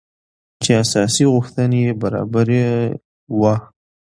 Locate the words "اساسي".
0.83-1.23